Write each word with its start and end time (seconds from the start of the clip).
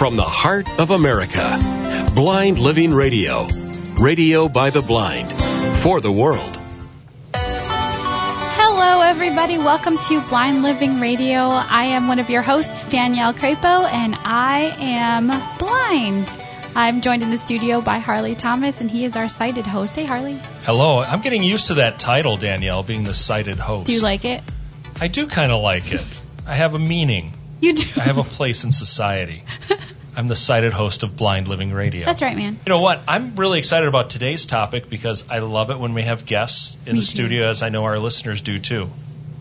from 0.00 0.16
the 0.16 0.22
heart 0.22 0.66
of 0.80 0.88
America. 0.88 1.58
Blind 2.14 2.58
Living 2.58 2.94
Radio. 2.94 3.46
Radio 3.98 4.48
by 4.48 4.70
the 4.70 4.80
blind. 4.80 5.30
For 5.82 6.00
the 6.00 6.10
world. 6.10 6.58
Hello, 7.34 9.02
everybody. 9.02 9.58
Welcome 9.58 9.98
to 9.98 10.22
Blind 10.30 10.62
Living 10.62 11.00
Radio. 11.00 11.40
I 11.40 11.84
am 11.96 12.08
one 12.08 12.18
of 12.18 12.30
your 12.30 12.40
hosts, 12.40 12.88
Danielle 12.88 13.34
Crapo, 13.34 13.86
and 13.86 14.14
I 14.24 14.74
am 14.78 15.26
blind. 15.58 16.26
I'm 16.74 17.02
joined 17.02 17.22
in 17.22 17.30
the 17.30 17.36
studio 17.36 17.82
by 17.82 17.98
Harley 17.98 18.34
Thomas, 18.34 18.80
and 18.80 18.90
he 18.90 19.04
is 19.04 19.16
our 19.16 19.28
sighted 19.28 19.66
host. 19.66 19.94
Hey, 19.94 20.06
Harley. 20.06 20.40
Hello. 20.64 21.00
I'm 21.02 21.20
getting 21.20 21.42
used 21.42 21.66
to 21.66 21.74
that 21.74 21.98
title, 21.98 22.38
Danielle, 22.38 22.82
being 22.82 23.04
the 23.04 23.12
sighted 23.12 23.58
host. 23.58 23.88
Do 23.88 23.92
you 23.92 24.00
like 24.00 24.24
it? 24.24 24.42
I 24.98 25.08
do 25.08 25.26
kind 25.26 25.52
of 25.52 25.60
like 25.60 25.92
it. 25.92 26.20
I 26.46 26.54
have 26.54 26.74
a 26.74 26.78
meaning. 26.78 27.34
You 27.60 27.74
do. 27.74 27.86
I 27.96 28.04
have 28.04 28.16
a 28.16 28.24
place 28.24 28.64
in 28.64 28.72
society. 28.72 29.44
I'm 30.20 30.28
the 30.28 30.36
sighted 30.36 30.74
host 30.74 31.02
of 31.02 31.16
Blind 31.16 31.48
Living 31.48 31.72
Radio. 31.72 32.04
That's 32.04 32.20
right, 32.20 32.36
man. 32.36 32.60
You 32.66 32.68
know 32.68 32.80
what? 32.80 33.00
I'm 33.08 33.36
really 33.36 33.58
excited 33.58 33.88
about 33.88 34.10
today's 34.10 34.44
topic 34.44 34.90
because 34.90 35.24
I 35.30 35.38
love 35.38 35.70
it 35.70 35.78
when 35.78 35.94
we 35.94 36.02
have 36.02 36.26
guests 36.26 36.76
in 36.84 36.92
Me 36.92 37.00
the 37.00 37.06
too. 37.06 37.10
studio, 37.10 37.48
as 37.48 37.62
I 37.62 37.70
know 37.70 37.84
our 37.84 37.98
listeners 37.98 38.42
do 38.42 38.58
too. 38.58 38.90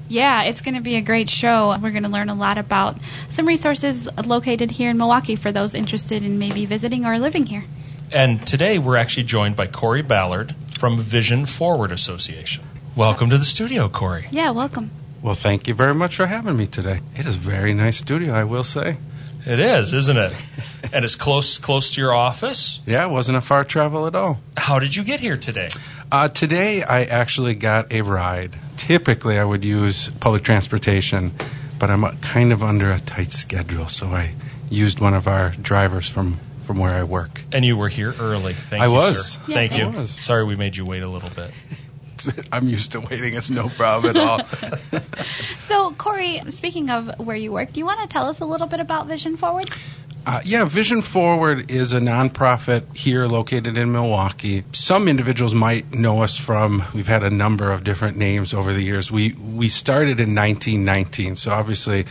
Yeah, 0.08 0.44
it's 0.44 0.62
going 0.62 0.76
to 0.76 0.82
be 0.82 0.96
a 0.96 1.02
great 1.02 1.30
show. 1.30 1.78
We're 1.84 1.92
going 1.92 2.04
to 2.04 2.10
learn 2.10 2.30
a 2.30 2.34
lot 2.34 2.58
about 2.58 2.98
some 3.32 3.46
resources 3.46 4.08
located 4.26 4.72
here 4.72 4.90
in 4.90 4.98
Milwaukee 4.98 5.36
for 5.36 5.52
those 5.52 5.76
interested 5.76 6.24
in 6.24 6.40
maybe 6.40 6.66
visiting 6.66 7.06
or 7.06 7.20
living 7.20 7.46
here. 7.46 7.66
And 8.14 8.48
today 8.48 8.80
we're 8.80 8.96
actually 8.96 9.24
joined 9.24 9.58
by 9.58 9.68
Cory 9.68 10.02
Ballard 10.02 10.56
from 10.78 10.98
Vision 10.98 11.46
Forward 11.46 11.92
Association. 11.92 12.64
Welcome 12.96 13.32
to 13.32 13.38
the 13.38 13.44
studio, 13.44 13.90
Cory. 13.90 14.28
Yeah, 14.32 14.52
welcome. 14.52 14.92
Well, 15.22 15.36
thank 15.36 15.68
you 15.68 15.74
very 15.74 15.94
much 15.94 16.16
for 16.16 16.26
having 16.26 16.56
me 16.56 16.68
today. 16.68 17.02
It 17.18 17.26
is 17.26 17.36
a 17.36 17.38
very 17.38 17.74
nice 17.74 17.98
studio, 17.98 18.34
I 18.34 18.46
will 18.46 18.64
say. 18.64 18.96
It 19.50 19.60
is, 19.60 19.96
isn't 19.96 20.18
it? 20.18 20.36
and 20.94 21.04
it's 21.04 21.16
close 21.16 21.58
close 21.58 21.92
to 21.92 22.02
your 22.02 22.14
office. 22.14 22.80
Yeah, 22.86 23.06
it 23.06 23.10
wasn't 23.10 23.40
a 23.40 23.42
far 23.42 23.64
travel 23.64 24.06
at 24.06 24.14
all. 24.14 24.40
How 24.56 24.78
did 24.78 24.96
you 24.96 25.04
get 25.04 25.20
here 25.20 25.38
today? 25.38 25.70
Uh, 26.12 26.28
today, 26.30 26.84
I 26.84 27.06
actually 27.06 27.56
got 27.56 27.92
a 27.92 28.02
ride. 28.02 28.56
Typically, 28.78 29.40
I 29.40 29.44
would 29.44 29.66
use 29.66 30.08
public 30.08 30.44
transportation, 30.44 31.32
but 31.80 31.90
I'm 31.90 32.04
uh, 32.04 32.12
kind 32.22 32.54
of 32.54 32.62
under 32.62 32.92
a 32.92 33.00
tight 33.00 33.32
schedule, 33.32 33.88
so 33.88 34.06
I 34.06 34.36
used 34.70 35.02
one 35.02 35.16
of 35.16 35.28
our 35.28 35.50
drivers 35.50 36.08
from, 36.08 36.40
from 36.68 36.78
where 36.78 36.94
I 36.94 37.04
work. 37.04 37.42
And 37.52 37.66
you 37.66 37.76
were 37.76 37.90
here 37.90 38.14
early. 38.20 38.54
Thank 38.54 38.84
I 38.84 38.86
you, 38.86 38.92
was. 38.92 39.32
sir. 39.32 39.42
Yeah, 39.48 39.56
Thank 39.56 39.78
you. 39.80 39.88
Was. 39.88 40.12
Sorry 40.24 40.46
we 40.46 40.58
made 40.58 40.78
you 40.78 40.86
wait 40.86 41.02
a 41.02 41.10
little 41.10 41.30
bit. 41.32 41.52
I'm 42.52 42.68
used 42.68 42.94
to 42.94 43.02
waiting. 43.02 43.34
It's 43.34 43.50
no 43.50 43.70
problem 43.70 44.18
at 44.18 44.24
all. 44.24 44.42
So, 45.60 45.92
Cory, 45.92 46.42
speaking 46.50 46.90
of 46.90 47.20
where 47.20 47.36
you 47.36 47.52
work, 47.52 47.74
do 47.74 47.80
you 47.80 47.86
want 47.86 48.02
to 48.02 48.08
tell 48.08 48.26
us 48.26 48.40
a 48.40 48.46
little 48.46 48.66
bit 48.66 48.80
about 48.80 49.06
Vision 49.06 49.38
Forward? 49.38 49.70
Uh, 50.26 50.42
yeah, 50.44 50.66
Vision 50.66 51.02
Forward 51.02 51.72
is 51.72 51.94
a 51.94 52.00
nonprofit 52.00 52.96
here 52.96 53.26
located 53.26 53.78
in 53.78 53.92
Milwaukee. 53.92 54.64
Some 54.74 55.08
individuals 55.08 55.54
might 55.54 55.94
know 55.94 56.24
us 56.24 56.38
from. 56.38 56.84
We've 56.94 57.08
had 57.08 57.24
a 57.24 57.30
number 57.30 57.72
of 57.72 57.84
different 57.84 58.18
names 58.18 58.54
over 58.54 58.74
the 58.74 58.82
years. 58.82 59.12
We 59.12 59.34
we 59.34 59.70
started 59.70 60.20
in 60.20 60.36
1919, 60.36 61.36
so 61.36 61.52
obviously, 61.52 62.06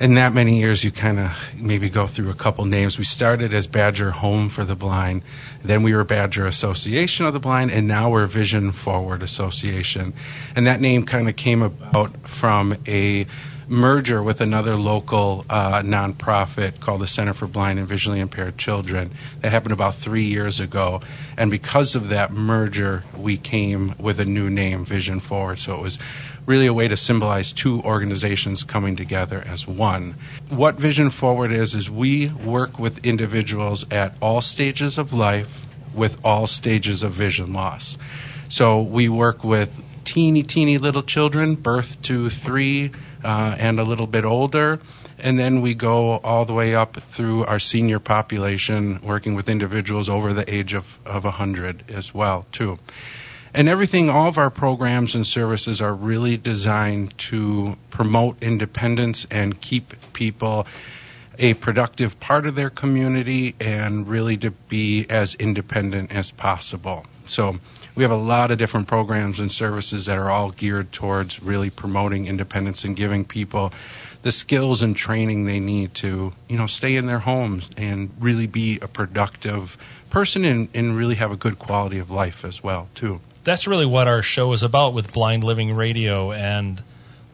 in 0.00 0.14
that 0.14 0.32
many 0.32 0.58
years, 0.58 0.82
you 0.82 0.92
kind 0.92 1.18
of 1.18 1.30
maybe 1.56 1.88
go 1.88 2.06
through 2.06 2.30
a 2.30 2.34
couple 2.34 2.64
names. 2.64 2.98
We 2.98 3.04
started 3.04 3.52
as 3.52 3.66
Badger 3.66 4.10
Home 4.10 4.48
for 4.48 4.64
the 4.64 4.76
Blind, 4.76 5.22
then 5.62 5.82
we 5.82 5.94
were 5.94 6.04
Badger 6.04 6.46
Association 6.46 7.26
of 7.26 7.32
the 7.32 7.40
Blind, 7.40 7.70
and 7.70 7.88
now 7.88 8.10
we're 8.10 8.26
Vision 8.26 8.72
Forward 8.72 9.22
Association. 9.22 10.14
And 10.54 10.66
that 10.66 10.80
name 10.80 11.04
kind 11.04 11.28
of 11.28 11.36
came 11.36 11.62
about 11.62 12.28
from 12.28 12.76
a 12.86 13.26
merger 13.68 14.22
with 14.22 14.40
another 14.40 14.76
local 14.76 15.44
uh, 15.48 15.82
nonprofit 15.82 16.80
called 16.80 17.00
the 17.00 17.06
Center 17.06 17.34
for 17.34 17.46
Blind 17.46 17.78
and 17.78 17.86
Visually 17.86 18.20
Impaired 18.20 18.56
Children. 18.56 19.10
That 19.40 19.52
happened 19.52 19.72
about 19.72 19.94
three 19.94 20.24
years 20.24 20.60
ago, 20.60 21.02
and 21.36 21.50
because 21.50 21.94
of 21.94 22.10
that 22.10 22.32
merger, 22.32 23.04
we 23.16 23.36
came 23.36 23.94
with 23.98 24.20
a 24.20 24.24
new 24.24 24.50
name, 24.50 24.84
Vision 24.84 25.20
Forward. 25.20 25.58
So 25.58 25.74
it 25.74 25.82
was 25.82 25.98
really 26.46 26.66
a 26.66 26.72
way 26.72 26.88
to 26.88 26.96
symbolize 26.96 27.52
two 27.52 27.82
organizations 27.82 28.62
coming 28.62 28.96
together 28.96 29.42
as 29.44 29.66
one. 29.66 30.14
What 30.48 30.76
Vision 30.76 31.10
Forward 31.10 31.52
is 31.52 31.74
is 31.74 31.90
we 31.90 32.28
work 32.28 32.78
with 32.78 33.04
individuals 33.04 33.84
at 33.90 34.14
all 34.22 34.40
stages 34.40 34.96
of 34.96 35.12
life 35.12 35.66
with 35.94 36.24
all 36.24 36.46
stages 36.46 37.02
of 37.02 37.12
vision 37.12 37.52
loss. 37.52 37.98
So 38.48 38.82
we 38.82 39.10
work 39.10 39.44
with 39.44 39.70
teeny, 40.08 40.42
teeny 40.42 40.78
little 40.78 41.02
children, 41.02 41.54
birth 41.54 42.00
to 42.00 42.30
three 42.30 42.90
uh, 43.22 43.54
and 43.58 43.78
a 43.78 43.84
little 43.84 44.06
bit 44.06 44.24
older. 44.24 44.80
And 45.18 45.38
then 45.38 45.60
we 45.60 45.74
go 45.74 46.12
all 46.12 46.46
the 46.46 46.54
way 46.54 46.74
up 46.74 46.96
through 47.10 47.44
our 47.44 47.58
senior 47.58 47.98
population, 47.98 49.00
working 49.02 49.34
with 49.34 49.50
individuals 49.50 50.08
over 50.08 50.32
the 50.32 50.50
age 50.52 50.72
of, 50.72 50.98
of 51.04 51.24
100 51.24 51.90
as 51.90 52.14
well, 52.14 52.46
too. 52.52 52.78
And 53.52 53.68
everything, 53.68 54.08
all 54.08 54.28
of 54.28 54.38
our 54.38 54.50
programs 54.50 55.14
and 55.14 55.26
services 55.26 55.82
are 55.82 55.94
really 55.94 56.38
designed 56.38 57.18
to 57.18 57.76
promote 57.90 58.42
independence 58.42 59.26
and 59.30 59.60
keep 59.60 59.92
people 60.14 60.66
a 61.38 61.54
productive 61.54 62.18
part 62.18 62.46
of 62.46 62.54
their 62.54 62.70
community 62.70 63.54
and 63.60 64.08
really 64.08 64.36
to 64.38 64.50
be 64.50 65.06
as 65.08 65.34
independent 65.34 66.12
as 66.12 66.30
possible. 66.30 67.06
So 67.26 67.56
we 67.94 68.02
have 68.02 68.10
a 68.10 68.16
lot 68.16 68.50
of 68.50 68.58
different 68.58 68.88
programs 68.88 69.38
and 69.38 69.52
services 69.52 70.06
that 70.06 70.18
are 70.18 70.30
all 70.30 70.50
geared 70.50 70.92
towards 70.92 71.42
really 71.42 71.70
promoting 71.70 72.26
independence 72.26 72.84
and 72.84 72.96
giving 72.96 73.24
people 73.24 73.72
the 74.22 74.32
skills 74.32 74.82
and 74.82 74.96
training 74.96 75.44
they 75.44 75.60
need 75.60 75.94
to, 75.94 76.32
you 76.48 76.56
know, 76.56 76.66
stay 76.66 76.96
in 76.96 77.06
their 77.06 77.18
homes 77.18 77.68
and 77.76 78.10
really 78.18 78.46
be 78.46 78.78
a 78.80 78.88
productive 78.88 79.76
person 80.10 80.44
and, 80.44 80.68
and 80.74 80.96
really 80.96 81.14
have 81.14 81.30
a 81.30 81.36
good 81.36 81.58
quality 81.58 81.98
of 81.98 82.10
life 82.10 82.44
as 82.44 82.62
well, 82.62 82.88
too. 82.94 83.20
That's 83.44 83.66
really 83.66 83.86
what 83.86 84.08
our 84.08 84.22
show 84.22 84.52
is 84.52 84.62
about 84.64 84.92
with 84.92 85.12
Blind 85.12 85.44
Living 85.44 85.74
Radio 85.74 86.32
and 86.32 86.82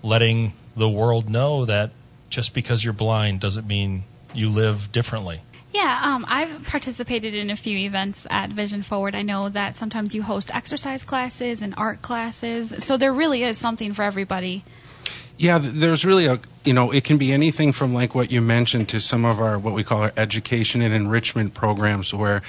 letting 0.03 0.53
the 0.77 0.89
world 0.89 1.31
know 1.31 1.65
that 1.65 1.91
just 2.35 2.53
because 2.53 2.85
you're 2.85 2.93
blind 2.93 3.39
doesn't 3.39 3.67
mean 3.67 4.03
you 4.35 4.51
live 4.51 4.91
differently. 4.91 5.41
Yeah, 5.73 6.01
um, 6.03 6.25
I've 6.29 6.65
participated 6.65 7.35
in 7.35 7.51
a 7.51 7.57
few 7.57 7.79
events 7.79 8.27
at 8.29 8.51
Vision 8.51 8.83
Forward. 8.83 9.15
I 9.15 9.23
know 9.23 9.49
that 9.49 9.77
sometimes 9.77 10.15
you 10.15 10.23
host 10.23 10.53
exercise 10.53 11.05
classes 11.05 11.63
and 11.63 11.75
art 11.77 12.03
classes, 12.03 12.85
so 12.85 12.97
there 12.97 13.13
really 13.13 13.45
is 13.45 13.57
something 13.57 13.93
for 13.93 14.03
everybody. 14.03 14.65
Yeah, 15.39 15.59
there's 15.61 16.05
really 16.05 16.27
a, 16.27 16.41
you 16.65 16.73
know, 16.73 16.91
it 16.91 17.05
can 17.05 17.19
be 17.19 17.33
anything 17.33 17.73
from 17.73 17.95
like 17.95 18.15
what 18.17 18.33
you 18.33 18.41
mentioned 18.41 18.91
to 18.91 19.01
some 19.01 19.25
of 19.25 19.41
our, 19.41 19.57
what 19.59 19.75
we 19.75 19.85
call 19.85 20.03
our 20.03 20.13
education 20.17 20.83
and 20.83 20.93
enrichment 20.93 21.55
programs 21.55 22.13
where 22.13 22.43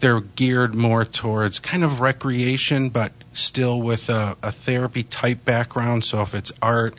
they're 0.00 0.20
geared 0.20 0.74
more 0.74 1.04
towards 1.04 1.58
kind 1.58 1.84
of 1.84 2.00
recreation, 2.00 2.90
but 2.90 3.12
still 3.32 3.80
with 3.80 4.08
a, 4.10 4.36
a 4.42 4.52
therapy 4.52 5.04
type 5.04 5.44
background. 5.44 6.04
So 6.04 6.22
if 6.22 6.34
it's 6.34 6.52
art 6.60 6.96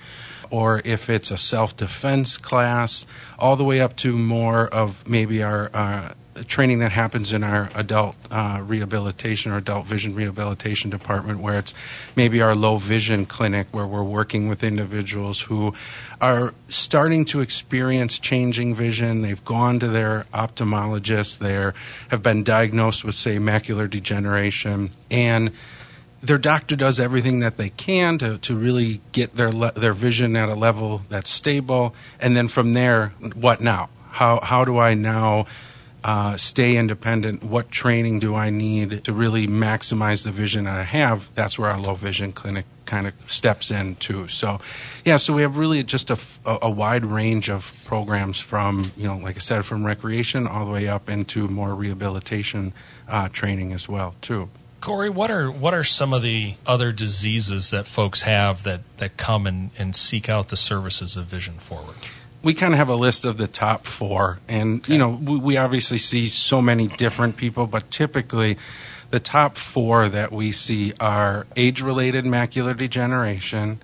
or 0.54 0.80
if 0.86 1.10
it's 1.10 1.32
a 1.32 1.38
self 1.38 1.76
defense 1.76 2.38
class, 2.38 3.08
all 3.40 3.56
the 3.56 3.64
way 3.64 3.82
up 3.82 3.96
to 3.96 4.16
more 4.16 4.68
of 4.68 5.10
maybe 5.10 5.42
our 5.42 5.68
uh, 5.74 6.14
training 6.46 6.78
that 6.80 6.92
happens 6.92 7.34
in 7.34 7.44
our 7.44 7.72
adult 7.74 8.16
uh, 8.30 8.62
rehabilitation 8.64 9.52
or 9.52 9.58
adult 9.58 9.88
vision 9.88 10.14
rehabilitation 10.14 10.92
department, 10.92 11.40
where 11.40 11.58
it's 11.58 11.74
maybe 12.16 12.44
our 12.44 12.54
low 12.54 12.78
vision 12.78 13.26
clinic, 13.26 13.66
where 13.72 13.88
we're 13.88 14.04
working 14.04 14.48
with 14.48 14.64
individuals 14.64 15.42
who 15.42 15.74
are 16.22 16.54
starting 16.70 17.26
to 17.26 17.42
experience 17.42 18.20
changing 18.20 18.76
vision. 18.76 19.24
They've 19.24 19.44
gone 19.44 19.80
to 19.80 19.88
their 19.88 20.28
ophthalmologist, 20.32 21.40
they 21.40 21.72
have 22.10 22.22
been 22.22 22.44
diagnosed 22.44 23.04
with, 23.04 23.16
say, 23.16 23.38
macular 23.38 23.90
degeneration, 23.90 24.92
and 25.10 25.52
their 26.24 26.38
doctor 26.38 26.78
does 26.78 27.02
everything 27.02 27.42
that 27.42 27.58
they 27.58 27.70
can 27.70 28.18
to, 28.18 28.38
to 28.40 28.56
really 28.56 29.02
get 29.12 29.36
their 29.36 29.52
le- 29.52 29.74
their 29.74 29.94
vision 29.94 30.36
at 30.38 30.48
a 30.48 30.56
level 30.56 31.02
that's 31.10 31.30
stable, 31.30 31.94
and 32.20 32.36
then 32.36 32.48
from 32.48 32.74
there, 32.74 33.10
what 33.36 33.60
now? 33.60 33.90
How 34.10 34.40
how 34.40 34.64
do 34.64 34.78
I 34.78 34.94
now 34.94 35.48
uh, 36.02 36.38
stay 36.38 36.78
independent? 36.78 37.44
What 37.44 37.70
training 37.70 38.20
do 38.20 38.36
I 38.36 38.52
need 38.52 39.04
to 39.06 39.14
really 39.14 39.48
maximize 39.48 40.24
the 40.24 40.32
vision 40.32 40.64
that 40.64 40.80
I 40.80 40.84
have? 40.84 41.30
That's 41.36 41.60
where 41.60 41.70
our 41.70 41.80
low 41.80 41.96
vision 41.96 42.32
clinic 42.32 42.66
kind 42.86 43.08
of 43.08 43.14
steps 43.28 43.72
in 43.72 43.96
too. 43.96 44.30
So, 44.30 44.62
yeah, 45.04 45.18
so 45.18 45.34
we 45.34 45.42
have 45.42 45.58
really 45.58 45.84
just 45.84 46.10
a, 46.10 46.18
a 46.46 46.70
wide 46.70 47.06
range 47.06 47.50
of 47.50 47.74
programs 47.86 48.40
from 48.40 48.94
you 48.96 49.08
know, 49.10 49.18
like 49.18 49.36
I 49.36 49.40
said, 49.40 49.66
from 49.66 49.86
recreation 49.86 50.48
all 50.48 50.66
the 50.66 50.72
way 50.72 50.88
up 50.88 51.10
into 51.10 51.50
more 51.50 51.74
rehabilitation 51.74 52.74
uh, 53.10 53.28
training 53.28 53.74
as 53.74 53.90
well 53.90 54.16
too. 54.22 54.50
Cory, 54.84 55.10
what 55.10 55.32
are 55.32 55.50
what 55.50 55.74
are 55.74 55.86
some 55.86 56.14
of 56.14 56.22
the 56.22 56.56
other 56.68 56.92
diseases 56.92 57.72
that 57.72 57.88
folks 57.88 58.22
have 58.22 58.64
that, 58.64 58.82
that 58.98 59.16
come 59.16 59.48
and, 59.48 59.72
and 59.78 59.96
seek 59.96 60.28
out 60.28 60.50
the 60.50 60.58
services 60.58 61.16
of 61.16 61.26
Vision 61.26 61.58
Forward? 61.58 61.96
we 62.44 62.54
kind 62.54 62.74
of 62.74 62.78
have 62.78 62.90
a 62.90 62.96
list 62.96 63.24
of 63.26 63.38
the 63.38 63.48
top 63.48 63.86
four, 63.86 64.40
and 64.50 64.88
you 64.88 64.98
know 64.98 65.10
we, 65.10 65.38
we 65.38 65.58
obviously 65.58 65.98
see 65.98 66.28
so 66.28 66.62
many 66.62 66.88
different 66.88 67.38
people, 67.38 67.66
but 67.66 67.90
typically 67.90 68.58
the 69.10 69.20
top 69.20 69.58
four 69.58 70.10
that 70.10 70.32
we 70.32 70.52
see 70.52 70.94
are 71.00 71.48
age-related 71.56 72.26
macular 72.26 72.76
degeneration, 72.76 73.82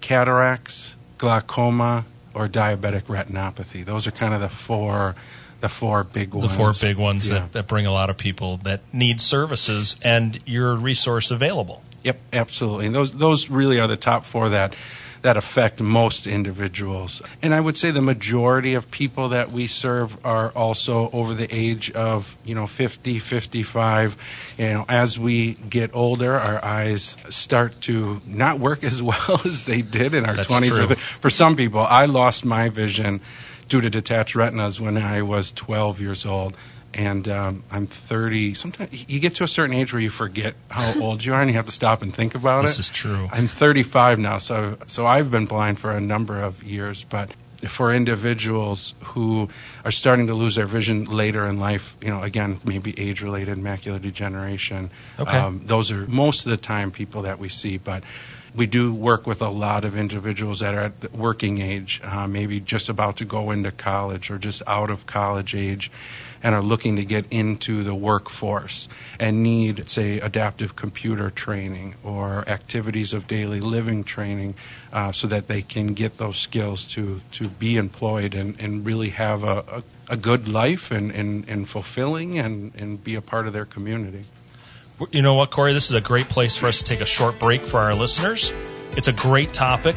cataracts, 0.00 0.94
glaucoma, 1.18 2.04
or 2.34 2.46
diabetic 2.46 3.04
retinopathy. 3.04 3.84
Those 3.84 4.06
are 4.06 4.12
kind 4.12 4.34
of 4.34 4.40
the 4.40 4.48
four 4.48 5.16
the 5.60 5.68
four 5.68 6.04
big 6.04 6.34
ones. 6.34 6.50
the 6.50 6.56
four 6.56 6.72
big 6.72 6.96
ones 6.96 7.28
Yeah. 7.28 7.40
that, 7.40 7.52
that 7.52 7.66
bring 7.66 7.86
a 7.86 7.92
lot 7.92 8.10
of 8.10 8.16
people 8.16 8.58
that 8.64 8.80
need 8.92 9.20
services 9.20 9.96
and 10.02 10.38
your 10.46 10.74
resource 10.74 11.30
available. 11.30 11.82
Yep, 12.04 12.20
absolutely. 12.32 12.86
And 12.86 12.94
those 12.94 13.10
those 13.12 13.48
really 13.50 13.80
are 13.80 13.88
the 13.88 13.96
top 13.96 14.24
four 14.26 14.50
that 14.50 14.74
that 15.22 15.36
affect 15.36 15.80
most 15.80 16.28
individuals. 16.28 17.20
And 17.42 17.52
I 17.52 17.60
would 17.60 17.76
say 17.76 17.90
the 17.90 18.02
majority 18.02 18.74
of 18.74 18.90
people 18.92 19.30
that 19.30 19.50
we 19.50 19.66
serve 19.66 20.16
are 20.24 20.50
also 20.50 21.10
over 21.10 21.34
the 21.34 21.52
age 21.52 21.90
of, 21.90 22.36
you 22.44 22.54
know, 22.54 22.68
50, 22.68 23.18
55. 23.18 24.16
You 24.58 24.64
know, 24.74 24.84
as 24.88 25.18
we 25.18 25.54
get 25.54 25.96
older, 25.96 26.32
our 26.34 26.64
eyes 26.64 27.16
start 27.30 27.80
to 27.82 28.20
not 28.26 28.60
work 28.60 28.84
as 28.90 29.02
well 29.02 29.40
as 29.44 29.64
they 29.64 29.82
did 29.82 30.14
in 30.14 30.26
our 30.26 30.34
That's 30.34 30.48
20s. 30.52 30.86
true. 30.86 30.94
For 30.96 31.30
some 31.30 31.56
people, 31.56 31.80
I 31.80 32.06
lost 32.06 32.44
my 32.44 32.68
vision 32.68 33.20
due 33.68 33.80
to 33.80 33.90
detached 33.90 34.34
retinas 34.34 34.80
when 34.80 34.96
I 34.96 35.22
was 35.22 35.52
12 35.52 36.00
years 36.00 36.26
old. 36.26 36.56
And 36.94 37.28
um, 37.28 37.64
I'm 37.70 37.86
30. 37.86 38.54
Sometimes 38.54 39.08
you 39.10 39.20
get 39.20 39.34
to 39.34 39.44
a 39.44 39.48
certain 39.48 39.74
age 39.74 39.92
where 39.92 40.00
you 40.00 40.08
forget 40.08 40.54
how 40.70 41.00
old 41.02 41.22
you 41.22 41.34
are, 41.34 41.40
and 41.40 41.50
you 41.50 41.56
have 41.56 41.66
to 41.66 41.72
stop 41.72 42.00
and 42.00 42.14
think 42.14 42.34
about 42.34 42.60
it. 42.60 42.68
This 42.68 42.78
is 42.78 42.88
true. 42.88 43.28
I'm 43.30 43.48
35 43.48 44.18
now, 44.18 44.38
so 44.38 44.78
so 44.86 45.06
I've 45.06 45.30
been 45.30 45.44
blind 45.44 45.78
for 45.78 45.90
a 45.90 46.00
number 46.00 46.40
of 46.40 46.62
years. 46.62 47.04
But 47.04 47.30
for 47.68 47.92
individuals 47.92 48.94
who 49.04 49.48
are 49.84 49.90
starting 49.90 50.28
to 50.28 50.34
lose 50.34 50.54
their 50.54 50.66
vision 50.66 51.04
later 51.04 51.46
in 51.46 51.58
life, 51.58 51.96
you 52.00 52.08
know, 52.08 52.22
again, 52.22 52.58
maybe 52.64 52.94
age-related 52.98 53.58
macular 53.58 54.00
degeneration. 54.00 54.90
Okay. 55.18 55.36
Um, 55.36 55.60
those 55.64 55.90
are 55.90 56.06
most 56.06 56.46
of 56.46 56.50
the 56.50 56.56
time 56.56 56.90
people 56.90 57.22
that 57.22 57.38
we 57.38 57.48
see, 57.48 57.78
but 57.78 58.04
we 58.56 58.66
do 58.66 58.92
work 58.92 59.26
with 59.26 59.42
a 59.42 59.48
lot 59.48 59.84
of 59.84 59.96
individuals 59.96 60.60
that 60.60 60.74
are 60.74 60.80
at 60.80 61.00
the 61.00 61.10
working 61.10 61.60
age, 61.60 62.00
uh, 62.02 62.26
maybe 62.26 62.58
just 62.58 62.88
about 62.88 63.18
to 63.18 63.24
go 63.24 63.50
into 63.50 63.70
college 63.70 64.30
or 64.30 64.38
just 64.38 64.62
out 64.66 64.90
of 64.90 65.04
college 65.04 65.54
age, 65.54 65.90
and 66.42 66.54
are 66.54 66.62
looking 66.62 66.96
to 66.96 67.04
get 67.04 67.26
into 67.32 67.82
the 67.82 67.94
workforce 67.94 68.88
and 69.20 69.42
need, 69.42 69.88
say, 69.90 70.20
adaptive 70.20 70.74
computer 70.74 71.30
training 71.30 71.94
or 72.02 72.48
activities 72.48 73.12
of 73.12 73.26
daily 73.26 73.60
living 73.60 74.04
training 74.04 74.54
uh, 74.92 75.12
so 75.12 75.26
that 75.26 75.48
they 75.48 75.62
can 75.62 75.88
get 75.88 76.16
those 76.16 76.38
skills 76.38 76.86
to, 76.86 77.20
to 77.32 77.48
be 77.48 77.76
employed 77.76 78.34
and, 78.34 78.60
and 78.60 78.86
really 78.86 79.10
have 79.10 79.44
a, 79.44 79.64
a, 79.68 79.82
a 80.10 80.16
good 80.16 80.48
life 80.48 80.90
and, 80.92 81.10
and, 81.10 81.48
and 81.48 81.68
fulfilling 81.68 82.38
and, 82.38 82.74
and 82.76 83.02
be 83.02 83.16
a 83.16 83.22
part 83.22 83.46
of 83.46 83.52
their 83.52 83.66
community. 83.66 84.24
You 85.10 85.20
know 85.20 85.34
what, 85.34 85.50
Cory? 85.50 85.74
This 85.74 85.90
is 85.90 85.94
a 85.94 86.00
great 86.00 86.28
place 86.28 86.56
for 86.56 86.66
us 86.66 86.78
to 86.78 86.84
take 86.84 87.02
a 87.02 87.06
short 87.06 87.38
break 87.38 87.66
for 87.66 87.80
our 87.80 87.94
listeners. 87.94 88.50
It's 88.92 89.08
a 89.08 89.12
great 89.12 89.52
topic. 89.52 89.96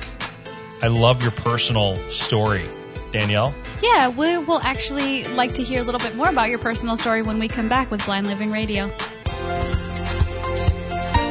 I 0.82 0.88
love 0.88 1.22
your 1.22 1.32
personal 1.32 1.96
story, 1.96 2.68
Danielle. 3.12 3.56
Yeah, 3.82 4.10
we 4.10 4.38
will 4.38 4.60
actually 4.60 5.24
like 5.26 5.54
to 5.54 5.64
hear 5.64 5.82
a 5.82 5.84
little 5.84 6.00
bit 6.00 6.16
more 6.16 6.28
about 6.28 6.50
your 6.50 6.60
personal 6.60 6.98
story 6.98 7.22
when 7.22 7.40
we 7.40 7.48
come 7.48 7.70
back 7.70 7.92
with 7.92 8.06
Blind 8.06 8.28
Living 8.28 8.52
Radio. 8.52 8.92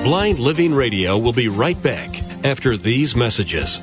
Blind 0.02 0.38
Living 0.38 0.72
Radio 0.72 1.18
will 1.18 1.34
be 1.34 1.48
right 1.48 1.80
back 1.82 2.08
after 2.46 2.76
these 2.78 3.14
messages. 3.14 3.78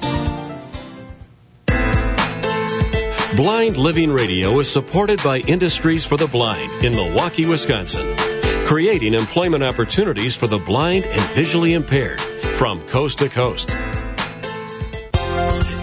Blind 3.36 3.78
Living 3.78 4.12
Radio 4.12 4.58
is 4.60 4.72
supported 4.72 5.22
by 5.22 5.40
Industries 5.40 6.06
for 6.06 6.16
the 6.18 6.26
Blind 6.26 6.72
in 6.84 6.94
Milwaukee, 6.94 7.46
Wisconsin, 7.46 8.16
creating 8.66 9.14
employment 9.14 9.64
opportunities 9.64 10.36
for 10.36 10.48
the 10.48 10.58
blind 10.58 11.06
and 11.06 11.22
visually 11.36 11.74
impaired 11.74 12.20
from 12.20 12.82
coast 12.88 13.20
to 13.20 13.30
coast. 13.30 13.70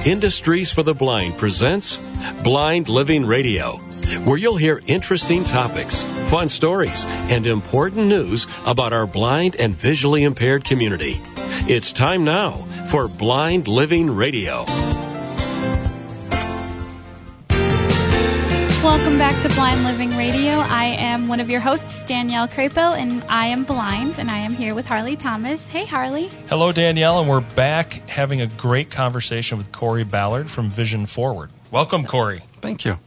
Industries 0.04 0.72
for 0.72 0.82
the 0.82 0.94
Blind 0.94 1.38
presents 1.38 1.98
Blind 2.42 2.88
Living 2.88 3.24
Radio, 3.24 3.76
where 4.24 4.36
you'll 4.36 4.56
hear 4.56 4.82
interesting 4.84 5.44
topics, 5.44 6.02
fun 6.02 6.48
stories, 6.48 7.04
and 7.06 7.46
important 7.46 8.08
news 8.08 8.48
about 8.66 8.92
our 8.92 9.06
blind 9.06 9.54
and 9.54 9.72
visually 9.72 10.24
impaired 10.24 10.64
community. 10.64 11.20
It's 11.68 11.92
time 11.92 12.24
now 12.24 12.64
for 12.90 13.06
Blind 13.06 13.68
Living 13.68 14.10
Radio. 14.10 14.64
Welcome 18.82 19.16
back 19.16 19.40
to 19.42 19.48
Blind 19.54 19.84
Living 19.84 20.16
Radio. 20.16 20.54
I 20.54 20.96
am 20.98 21.28
one 21.28 21.38
of 21.38 21.48
your 21.48 21.60
hosts, 21.60 22.02
Danielle 22.02 22.48
Crapo, 22.48 22.98
and 22.98 23.22
I 23.28 23.46
am 23.46 23.62
blind, 23.62 24.18
and 24.18 24.28
I 24.28 24.38
am 24.38 24.54
here 24.54 24.74
with 24.74 24.86
Harley 24.86 25.14
Thomas. 25.14 25.64
Hey, 25.68 25.84
Harley. 25.84 26.28
Hello, 26.48 26.72
Danielle, 26.72 27.20
and 27.20 27.28
we're 27.28 27.40
back 27.42 27.92
having 28.08 28.40
a 28.40 28.48
great 28.48 28.90
conversation 28.90 29.58
with 29.58 29.70
Cory 29.70 30.02
Ballard 30.02 30.50
from 30.50 30.68
Vision 30.68 31.06
Forward. 31.06 31.50
Welcome, 31.70 32.04
Cory. 32.06 32.42
Thank 32.60 32.84
you. 32.84 32.98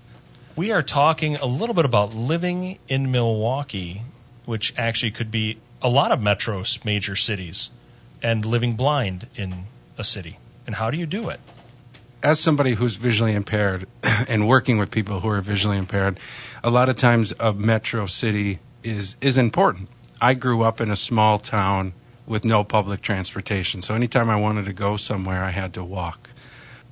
We 0.55 0.71
are 0.71 0.81
talking 0.81 1.35
a 1.35 1.45
little 1.45 1.75
bit 1.75 1.83
about 1.83 2.15
living 2.15 2.79
in 2.87 3.11
Milwaukee, 3.11 4.01
which 4.45 4.73
actually 4.77 5.11
could 5.11 5.29
be 5.29 5.57
a 5.81 5.89
lot 5.89 6.13
of 6.13 6.19
metros, 6.19 6.85
major 6.85 7.17
cities, 7.17 7.69
and 8.23 8.45
living 8.45 8.77
blind 8.77 9.27
in 9.35 9.65
a 9.97 10.05
city. 10.05 10.39
And 10.67 10.73
how 10.73 10.89
do 10.89 10.97
you 10.97 11.05
do 11.05 11.27
it? 11.31 11.41
As 12.23 12.39
somebody 12.39 12.73
who's 12.73 12.95
visually 12.95 13.33
impaired 13.33 13.87
and 14.27 14.47
working 14.47 14.77
with 14.77 14.91
people 14.91 15.19
who 15.19 15.29
are 15.29 15.41
visually 15.41 15.77
impaired, 15.77 16.19
a 16.63 16.69
lot 16.69 16.89
of 16.89 16.95
times 16.95 17.33
a 17.39 17.53
metro 17.53 18.07
city 18.07 18.59
is 18.83 19.15
is 19.21 19.37
important. 19.37 19.89
I 20.21 20.33
grew 20.33 20.63
up 20.63 20.81
in 20.81 20.91
a 20.91 20.95
small 20.95 21.39
town 21.39 21.93
with 22.25 22.45
no 22.45 22.63
public 22.63 23.01
transportation, 23.01 23.81
so 23.81 23.93
anytime 23.93 24.29
I 24.29 24.37
wanted 24.37 24.65
to 24.65 24.73
go 24.73 24.97
somewhere, 24.97 25.43
I 25.43 25.51
had 25.51 25.73
to 25.73 25.83
walk. 25.83 26.29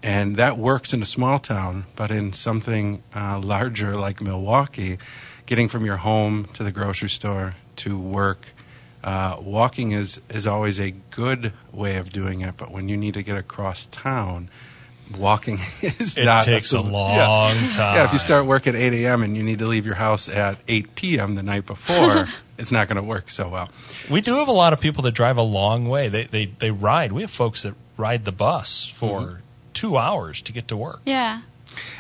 And 0.03 0.35
that 0.35 0.57
works 0.57 0.93
in 0.93 1.01
a 1.01 1.05
small 1.05 1.39
town, 1.39 1.85
but 1.95 2.11
in 2.11 2.33
something 2.33 3.01
uh, 3.15 3.39
larger 3.39 3.95
like 3.95 4.21
Milwaukee, 4.21 4.97
getting 5.45 5.69
from 5.69 5.85
your 5.85 5.95
home 5.95 6.45
to 6.55 6.63
the 6.63 6.73
grocery 6.73 7.09
store 7.09 7.55
to 7.77 7.97
work, 7.97 8.45
uh, 9.03 9.37
walking 9.39 9.93
is 9.93 10.21
is 10.29 10.45
always 10.45 10.79
a 10.79 10.91
good 10.91 11.53
way 11.71 11.97
of 11.97 12.09
doing 12.09 12.41
it. 12.41 12.55
But 12.57 12.71
when 12.71 12.89
you 12.89 12.97
need 12.97 13.13
to 13.13 13.23
get 13.23 13.37
across 13.37 13.85
town, 13.87 14.49
walking 15.17 15.59
is 15.81 16.17
It 16.17 16.25
not 16.25 16.45
takes 16.45 16.65
a 16.65 16.67
sol- 16.69 16.83
long 16.85 17.11
yeah. 17.55 17.69
time. 17.71 17.95
Yeah, 17.95 18.05
if 18.05 18.13
you 18.13 18.19
start 18.19 18.45
work 18.45 18.67
at 18.67 18.75
8 18.75 18.94
a.m. 19.05 19.23
and 19.23 19.35
you 19.38 19.44
need 19.44 19.59
to 19.59 19.65
leave 19.67 19.85
your 19.85 19.95
house 19.95 20.29
at 20.29 20.57
8 20.67 20.95
p.m. 20.95 21.35
the 21.35 21.44
night 21.44 21.65
before, 21.65 22.27
it's 22.57 22.71
not 22.71 22.88
going 22.88 22.95
to 22.97 23.03
work 23.03 23.29
so 23.29 23.50
well. 23.50 23.69
We 24.09 24.21
do 24.21 24.35
have 24.38 24.47
a 24.47 24.51
lot 24.53 24.73
of 24.73 24.79
people 24.79 25.03
that 25.03 25.13
drive 25.13 25.38
a 25.38 25.41
long 25.44 25.88
way. 25.88 26.09
They 26.09 26.23
they 26.25 26.45
they 26.45 26.71
ride. 26.71 27.11
We 27.11 27.21
have 27.21 27.31
folks 27.31 27.63
that 27.63 27.75
ride 27.97 28.25
the 28.25 28.31
bus 28.31 28.85
for 28.88 29.19
Mm-hmm. 29.21 29.35
two 29.73 29.97
hours 29.97 30.41
to 30.44 30.51
get 30.53 30.67
to 30.69 30.77
work. 30.77 31.01
Yeah. 31.06 31.41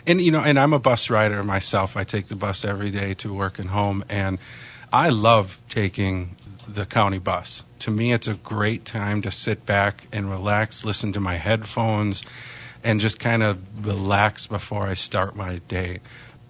And 0.05 0.21
you 0.21 0.31
know, 0.31 0.41
and 0.41 0.59
I'm 0.59 0.73
a 0.73 0.79
bus 0.79 1.09
rider 1.09 1.41
myself. 1.43 1.97
I 1.97 2.03
take 2.03 2.27
the 2.27 2.35
bus 2.35 2.63
every 2.65 2.91
day 2.91 3.15
to 3.15 3.33
work 3.33 3.59
and 3.59 3.69
home, 3.69 4.03
and 4.09 4.37
I 4.91 5.09
love 5.09 5.59
taking 5.69 6.35
the 6.67 6.85
county 6.85 7.19
bus. 7.19 7.63
To 7.79 7.91
me, 7.91 8.13
it's 8.13 8.27
a 8.27 8.35
great 8.35 8.85
time 8.85 9.23
to 9.23 9.31
sit 9.31 9.65
back 9.65 10.05
and 10.13 10.29
relax, 10.29 10.85
listen 10.85 11.13
to 11.13 11.19
my 11.19 11.35
headphones, 11.35 12.23
and 12.83 12.99
just 12.99 13.19
kind 13.19 13.43
of 13.43 13.85
relax 13.85 14.47
before 14.47 14.83
I 14.83 14.93
start 14.93 15.35
my 15.35 15.59
day. 15.67 15.99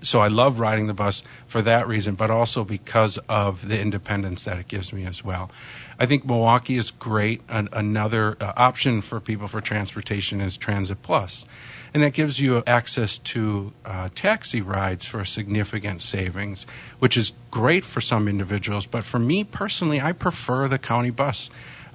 So 0.02 0.20
I 0.20 0.28
love 0.28 0.60
riding 0.60 0.88
the 0.88 0.94
bus 0.94 1.24
for 1.48 1.62
that 1.62 1.88
reason, 1.88 2.16
but 2.16 2.30
also 2.30 2.66
because 2.66 3.18
of 3.30 3.66
the 3.66 3.80
independence 3.80 4.44
that 4.44 4.58
it 4.58 4.68
gives 4.68 4.92
me 4.92 5.06
as 5.06 5.24
well. 5.24 5.50
I 5.98 6.08
think 6.08 6.25
Milwaukee 6.25 6.75
is 6.75 6.92
great. 6.92 7.42
An, 7.48 7.70
another 7.72 8.36
uh, 8.40 8.52
option 8.58 9.02
for 9.02 9.22
people 9.22 9.48
for 9.48 9.62
transportation 9.62 10.42
is 10.42 10.58
Transit 10.58 11.02
Plus 11.02 11.46
and 11.94 12.02
that 12.02 12.13
gives 12.13 12.40
you 12.40 12.63
access 12.66 13.20
to 13.20 13.72
uh, 13.86 14.10
taxi 14.16 14.62
rides 14.62 15.06
for 15.06 15.25
significant 15.25 16.02
savings, 16.02 16.66
which 17.00 17.18
is 17.18 17.32
great 17.52 17.86
for 17.86 18.02
some 18.02 18.28
individuals. 18.28 18.86
But 18.88 19.04
for 19.04 19.20
me 19.20 19.44
personally, 19.44 20.02
I 20.02 20.13
prefer 20.13 20.68
the 20.68 20.80
county 20.80 21.12
bus. 21.12 21.52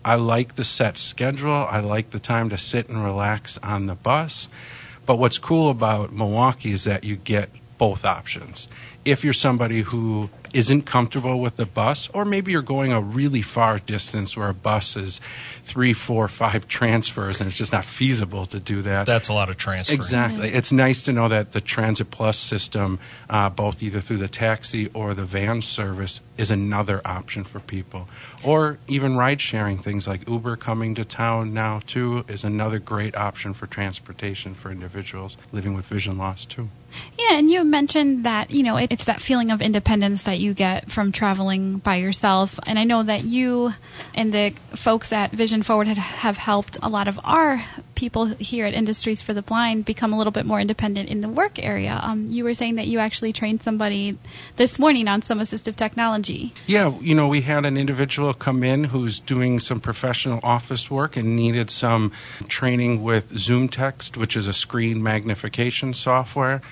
I 0.08 0.14
like 0.14 0.54
the 0.54 0.64
set 0.64 0.96
schedule. 0.96 1.52
I 1.52 1.80
like 1.80 2.08
the 2.08 2.18
time 2.18 2.48
to 2.48 2.56
sit 2.56 2.88
and 2.88 3.04
relax 3.04 3.58
on 3.58 3.84
the 3.84 3.94
bus. 3.94 4.48
But 5.04 5.18
what's 5.18 5.36
cool 5.36 5.68
about 5.68 6.14
Milwaukee 6.14 6.72
is 6.72 6.84
that 6.84 7.04
you 7.04 7.14
get 7.14 7.50
both 7.76 8.06
options. 8.06 8.68
If 9.04 9.24
you're 9.24 9.32
somebody 9.32 9.80
who 9.80 10.28
isn't 10.54 10.82
comfortable 10.82 11.40
with 11.40 11.56
the 11.56 11.66
bus, 11.66 12.08
or 12.12 12.24
maybe 12.24 12.52
you're 12.52 12.62
going 12.62 12.92
a 12.92 13.00
really 13.00 13.42
far 13.42 13.78
distance 13.78 14.36
where 14.36 14.48
a 14.48 14.54
bus 14.54 14.96
is 14.96 15.20
three, 15.64 15.92
four, 15.92 16.28
five 16.28 16.68
transfers 16.78 17.40
and 17.40 17.48
it's 17.48 17.56
just 17.56 17.72
not 17.72 17.84
feasible 17.84 18.46
to 18.46 18.60
do 18.60 18.82
that. 18.82 19.06
That's 19.06 19.28
a 19.28 19.32
lot 19.32 19.50
of 19.50 19.56
transferring. 19.56 19.98
Exactly. 19.98 20.48
It's 20.48 20.72
nice 20.72 21.04
to 21.04 21.12
know 21.12 21.28
that 21.28 21.52
the 21.52 21.60
Transit 21.60 22.10
Plus 22.10 22.38
system, 22.38 22.98
uh, 23.28 23.50
both 23.50 23.82
either 23.82 24.00
through 24.00 24.18
the 24.18 24.28
taxi 24.28 24.90
or 24.94 25.14
the 25.14 25.24
van 25.24 25.62
service, 25.62 26.20
is 26.36 26.50
another 26.50 27.00
option 27.04 27.44
for 27.44 27.60
people. 27.60 28.08
Or 28.44 28.78
even 28.88 29.16
ride 29.16 29.40
sharing, 29.40 29.78
things 29.78 30.06
like 30.06 30.28
Uber 30.28 30.56
coming 30.56 30.96
to 30.96 31.04
town 31.04 31.54
now, 31.54 31.80
too, 31.86 32.24
is 32.28 32.44
another 32.44 32.78
great 32.78 33.16
option 33.16 33.54
for 33.54 33.66
transportation 33.66 34.54
for 34.54 34.70
individuals 34.70 35.36
living 35.52 35.74
with 35.74 35.86
vision 35.86 36.18
loss, 36.18 36.46
too. 36.46 36.68
Yeah, 37.18 37.38
and 37.38 37.50
you 37.50 37.64
mentioned 37.64 38.24
that, 38.24 38.50
you 38.50 38.62
know, 38.62 38.76
it, 38.76 38.92
it's 38.98 39.04
that 39.04 39.20
feeling 39.20 39.52
of 39.52 39.62
independence 39.62 40.24
that 40.24 40.40
you 40.40 40.52
get 40.54 40.90
from 40.90 41.12
traveling 41.12 41.78
by 41.78 41.96
yourself. 41.96 42.58
And 42.66 42.76
I 42.76 42.82
know 42.82 43.04
that 43.04 43.22
you 43.22 43.72
and 44.12 44.34
the 44.34 44.54
folks 44.74 45.12
at 45.12 45.30
Vision 45.30 45.62
Forward 45.62 45.86
have 45.86 46.36
helped 46.36 46.78
a 46.82 46.88
lot 46.88 47.06
of 47.06 47.20
our 47.22 47.62
people 47.94 48.26
here 48.26 48.66
at 48.66 48.74
Industries 48.74 49.22
for 49.22 49.34
the 49.34 49.42
Blind 49.42 49.84
become 49.84 50.12
a 50.12 50.18
little 50.18 50.32
bit 50.32 50.46
more 50.46 50.60
independent 50.60 51.10
in 51.10 51.20
the 51.20 51.28
work 51.28 51.60
area. 51.60 51.96
Um, 52.02 52.30
you 52.30 52.42
were 52.42 52.54
saying 52.54 52.74
that 52.76 52.88
you 52.88 52.98
actually 52.98 53.32
trained 53.32 53.62
somebody 53.62 54.18
this 54.56 54.80
morning 54.80 55.06
on 55.06 55.22
some 55.22 55.38
assistive 55.38 55.76
technology. 55.76 56.52
Yeah, 56.66 56.92
you 56.98 57.14
know, 57.14 57.28
we 57.28 57.40
had 57.40 57.66
an 57.66 57.76
individual 57.76 58.34
come 58.34 58.64
in 58.64 58.82
who's 58.82 59.20
doing 59.20 59.60
some 59.60 59.78
professional 59.78 60.40
office 60.42 60.90
work 60.90 61.16
and 61.16 61.36
needed 61.36 61.70
some 61.70 62.10
training 62.48 63.04
with 63.04 63.38
Zoom 63.38 63.68
Text, 63.68 64.16
which 64.16 64.36
is 64.36 64.48
a 64.48 64.52
screen 64.52 65.04
magnification 65.04 65.94
software 65.94 66.62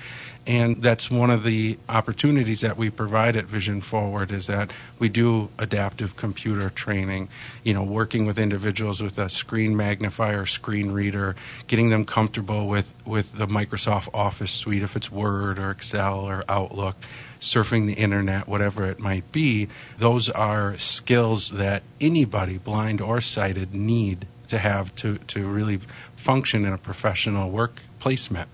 and 0.47 0.81
that's 0.81 1.11
one 1.11 1.29
of 1.29 1.43
the 1.43 1.77
opportunities 1.89 2.61
that 2.61 2.77
we 2.77 2.89
provide 2.89 3.35
at 3.35 3.45
Vision 3.45 3.81
Forward 3.81 4.31
is 4.31 4.47
that 4.47 4.71
we 4.97 5.09
do 5.09 5.49
adaptive 5.59 6.15
computer 6.15 6.69
training, 6.69 7.27
you 7.65 7.73
know, 7.73 7.83
working 7.83 8.25
with 8.25 8.39
individuals 8.39 9.01
with 9.01 9.17
a 9.17 9.29
screen 9.29 9.75
magnifier, 9.75 10.45
screen 10.45 10.91
reader, 10.91 11.35
getting 11.67 11.89
them 11.89 12.05
comfortable 12.05 12.65
with, 12.65 12.89
with 13.05 13.29
the 13.37 13.45
Microsoft 13.45 14.07
Office 14.13 14.51
suite, 14.51 14.83
if 14.83 14.95
it's 14.95 15.11
Word 15.11 15.59
or 15.59 15.71
Excel 15.71 16.21
or 16.21 16.45
Outlook, 16.47 16.95
surfing 17.41 17.85
the 17.85 17.93
internet, 17.93 18.47
whatever 18.47 18.85
it 18.85 19.01
might 19.01 19.29
be. 19.33 19.67
Those 19.97 20.29
are 20.29 20.77
skills 20.77 21.49
that 21.51 21.83
anybody, 21.99 22.57
blind 22.57 23.01
or 23.01 23.19
sighted, 23.19 23.75
need 23.75 24.25
to 24.47 24.57
have 24.57 24.95
to, 24.95 25.17
to 25.17 25.45
really 25.45 25.81
function 26.15 26.63
in 26.63 26.71
a 26.71 26.77
professional 26.77 27.49
work 27.49 27.81
placement. 27.99 28.47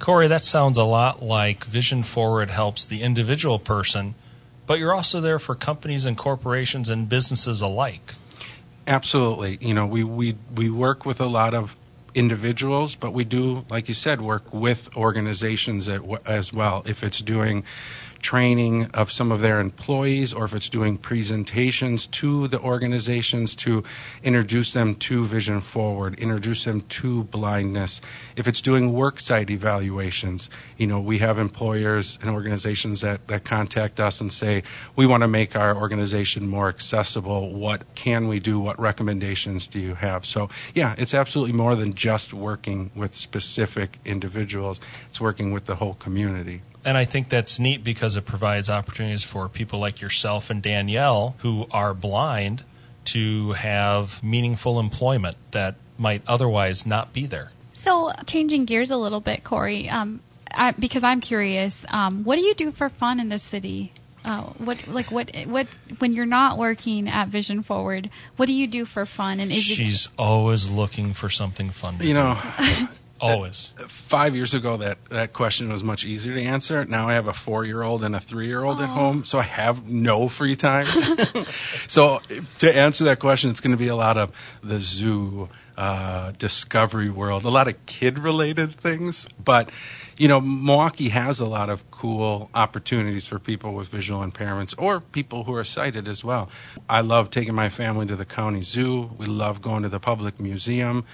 Cory, 0.00 0.28
that 0.28 0.42
sounds 0.42 0.78
a 0.78 0.84
lot 0.84 1.22
like 1.22 1.64
Vision 1.64 2.02
Forward 2.02 2.48
helps 2.48 2.86
the 2.86 3.02
individual 3.02 3.58
person, 3.58 4.14
but 4.66 4.78
you're 4.78 4.94
also 4.94 5.20
there 5.20 5.38
for 5.38 5.54
companies 5.54 6.06
and 6.06 6.16
corporations 6.16 6.88
and 6.88 7.06
businesses 7.06 7.60
alike. 7.60 8.14
Absolutely. 8.86 9.58
You 9.60 9.74
know, 9.74 9.86
we, 9.86 10.02
we, 10.02 10.36
we 10.56 10.70
work 10.70 11.04
with 11.04 11.20
a 11.20 11.26
lot 11.26 11.52
of 11.52 11.76
individuals, 12.14 12.94
but 12.94 13.12
we 13.12 13.24
do, 13.24 13.64
like 13.68 13.88
you 13.88 13.94
said, 13.94 14.22
work 14.22 14.52
with 14.54 14.96
organizations 14.96 15.88
as 15.88 16.50
well. 16.50 16.82
If 16.86 17.04
it's 17.04 17.20
doing 17.20 17.64
training 18.20 18.86
of 18.94 19.10
some 19.10 19.32
of 19.32 19.40
their 19.40 19.60
employees 19.60 20.32
or 20.32 20.44
if 20.44 20.54
it's 20.54 20.68
doing 20.68 20.98
presentations 20.98 22.06
to 22.06 22.48
the 22.48 22.60
organizations 22.60 23.56
to 23.56 23.84
introduce 24.22 24.72
them 24.72 24.94
to 24.96 25.24
Vision 25.24 25.60
Forward, 25.60 26.18
introduce 26.18 26.64
them 26.64 26.82
to 26.82 27.24
blindness. 27.24 28.00
If 28.36 28.46
it's 28.48 28.60
doing 28.60 28.92
worksite 28.92 29.50
evaluations, 29.50 30.50
you 30.76 30.86
know, 30.86 31.00
we 31.00 31.18
have 31.18 31.38
employers 31.38 32.18
and 32.20 32.30
organizations 32.30 33.00
that, 33.02 33.26
that 33.28 33.44
contact 33.44 34.00
us 34.00 34.20
and 34.20 34.32
say, 34.32 34.62
we 34.96 35.06
want 35.06 35.22
to 35.22 35.28
make 35.28 35.56
our 35.56 35.76
organization 35.76 36.46
more 36.46 36.68
accessible. 36.68 37.52
What 37.52 37.94
can 37.94 38.28
we 38.28 38.40
do? 38.40 38.60
What 38.60 38.78
recommendations 38.78 39.66
do 39.66 39.80
you 39.80 39.94
have? 39.94 40.26
So, 40.26 40.50
yeah, 40.74 40.94
it's 40.98 41.14
absolutely 41.14 41.54
more 41.54 41.76
than 41.76 41.94
just 41.94 42.32
working 42.32 42.90
with 42.94 43.16
specific 43.16 43.98
individuals. 44.04 44.80
It's 45.08 45.20
working 45.20 45.52
with 45.52 45.66
the 45.66 45.74
whole 45.74 45.94
community 45.94 46.62
and 46.84 46.96
I 46.96 47.04
think 47.04 47.28
that's 47.28 47.58
neat 47.58 47.84
because 47.84 48.09
it 48.16 48.24
provides 48.24 48.70
opportunities 48.70 49.24
for 49.24 49.48
people 49.48 49.78
like 49.78 50.00
yourself 50.00 50.50
and 50.50 50.62
Danielle 50.62 51.34
who 51.38 51.66
are 51.70 51.94
blind 51.94 52.62
to 53.06 53.52
have 53.52 54.22
meaningful 54.22 54.78
employment 54.80 55.36
that 55.52 55.74
might 55.98 56.22
otherwise 56.26 56.86
not 56.86 57.12
be 57.12 57.26
there. 57.26 57.50
So, 57.74 58.12
changing 58.26 58.66
gears 58.66 58.90
a 58.90 58.96
little 58.96 59.20
bit, 59.20 59.42
Cory, 59.42 59.88
um, 59.88 60.20
I, 60.50 60.72
because 60.72 61.02
I'm 61.04 61.20
curious, 61.20 61.84
um, 61.88 62.24
what 62.24 62.36
do 62.36 62.42
you 62.42 62.54
do 62.54 62.72
for 62.72 62.88
fun 62.88 63.20
in 63.20 63.28
the 63.28 63.38
city? 63.38 63.92
Uh, 64.22 64.42
what 64.58 64.86
like 64.86 65.10
what 65.10 65.34
what 65.46 65.66
when 65.98 66.12
you're 66.12 66.26
not 66.26 66.58
working 66.58 67.08
at 67.08 67.28
Vision 67.28 67.62
Forward, 67.62 68.10
what 68.36 68.46
do 68.46 68.52
you 68.52 68.66
do 68.66 68.84
for 68.84 69.06
fun? 69.06 69.40
And 69.40 69.50
is 69.50 69.62
she's 69.62 70.06
it, 70.06 70.12
always 70.18 70.68
looking 70.68 71.14
for 71.14 71.30
something 71.30 71.70
fun. 71.70 71.96
you 72.00 72.12
know, 72.12 72.36
Always. 73.20 73.72
Five 73.86 74.34
years 74.34 74.54
ago, 74.54 74.78
that, 74.78 74.98
that 75.10 75.32
question 75.34 75.70
was 75.70 75.84
much 75.84 76.06
easier 76.06 76.34
to 76.34 76.42
answer. 76.42 76.84
Now 76.86 77.08
I 77.08 77.14
have 77.14 77.28
a 77.28 77.34
four 77.34 77.64
year 77.66 77.82
old 77.82 78.02
and 78.02 78.16
a 78.16 78.20
three 78.20 78.46
year 78.46 78.62
old 78.62 78.80
at 78.80 78.88
home, 78.88 79.24
so 79.24 79.38
I 79.38 79.42
have 79.42 79.86
no 79.88 80.28
free 80.28 80.56
time. 80.56 80.86
so 81.88 82.20
to 82.60 82.74
answer 82.74 83.04
that 83.04 83.18
question, 83.18 83.50
it's 83.50 83.60
going 83.60 83.72
to 83.72 83.76
be 83.76 83.88
a 83.88 83.96
lot 83.96 84.16
of 84.16 84.32
the 84.62 84.78
zoo, 84.78 85.50
uh, 85.76 86.32
Discovery 86.32 87.10
World, 87.10 87.44
a 87.44 87.50
lot 87.50 87.68
of 87.68 87.84
kid 87.84 88.18
related 88.18 88.72
things. 88.72 89.26
But, 89.42 89.68
you 90.16 90.28
know, 90.28 90.40
Milwaukee 90.40 91.10
has 91.10 91.40
a 91.40 91.46
lot 91.46 91.68
of 91.68 91.90
cool 91.90 92.48
opportunities 92.54 93.26
for 93.26 93.38
people 93.38 93.74
with 93.74 93.88
visual 93.88 94.26
impairments 94.26 94.74
or 94.78 95.00
people 95.00 95.44
who 95.44 95.54
are 95.56 95.64
sighted 95.64 96.08
as 96.08 96.24
well. 96.24 96.48
I 96.88 97.02
love 97.02 97.30
taking 97.30 97.54
my 97.54 97.68
family 97.68 98.06
to 98.06 98.16
the 98.16 98.24
county 98.24 98.62
zoo. 98.62 99.10
We 99.18 99.26
love 99.26 99.60
going 99.60 99.82
to 99.82 99.90
the 99.90 100.00
public 100.00 100.40
museum 100.40 101.04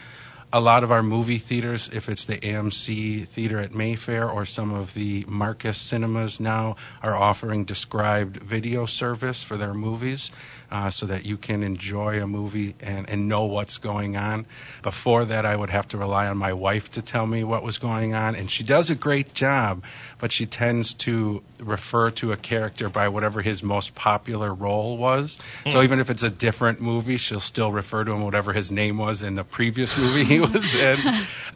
a 0.52 0.60
lot 0.60 0.84
of 0.84 0.92
our 0.92 1.02
movie 1.02 1.38
theaters, 1.38 1.90
if 1.92 2.08
it's 2.08 2.24
the 2.24 2.36
AMC 2.36 3.26
theater 3.28 3.58
at 3.58 3.74
Mayfair 3.74 4.28
or 4.30 4.46
some 4.46 4.72
of 4.72 4.94
the 4.94 5.24
Marcus 5.26 5.76
cinemas 5.76 6.38
now, 6.38 6.76
are 7.02 7.16
offering 7.16 7.64
described 7.64 8.36
video 8.36 8.86
service 8.86 9.42
for 9.42 9.56
their 9.56 9.74
movies 9.74 10.30
uh, 10.70 10.90
so 10.90 11.06
that 11.06 11.26
you 11.26 11.36
can 11.36 11.62
enjoy 11.62 12.22
a 12.22 12.26
movie 12.26 12.74
and, 12.80 13.10
and 13.10 13.28
know 13.28 13.44
what's 13.44 13.78
going 13.78 14.16
on. 14.16 14.46
Before 14.82 15.24
that, 15.24 15.46
I 15.46 15.54
would 15.54 15.70
have 15.70 15.88
to 15.88 15.98
rely 15.98 16.28
on 16.28 16.36
my 16.38 16.52
wife 16.52 16.92
to 16.92 17.02
tell 17.02 17.26
me 17.26 17.42
what 17.42 17.62
was 17.62 17.78
going 17.78 18.14
on, 18.14 18.36
and 18.36 18.50
she 18.50 18.62
does 18.62 18.90
a 18.90 18.94
great 18.94 19.34
job, 19.34 19.84
but 20.18 20.30
she 20.30 20.46
tends 20.46 20.94
to 20.94 21.42
refer 21.58 22.10
to 22.12 22.32
a 22.32 22.36
character 22.36 22.88
by 22.88 23.08
whatever 23.08 23.42
his 23.42 23.62
most 23.62 23.94
popular 23.94 24.52
role 24.52 24.96
was. 24.96 25.38
Mm. 25.64 25.72
So 25.72 25.78
hmm. 25.78 25.84
even 25.84 26.00
if 26.00 26.10
it's 26.10 26.22
a 26.22 26.30
different 26.30 26.80
movie, 26.80 27.16
she'll 27.16 27.40
still 27.40 27.72
refer 27.72 28.04
to 28.04 28.12
him 28.12 28.22
whatever 28.22 28.52
his 28.52 28.70
name 28.70 28.98
was 28.98 29.22
in 29.22 29.34
the 29.34 29.44
previous 29.44 29.96
movie 29.98 30.35
he 30.36 30.52
was 30.52 30.74
in. 30.74 30.98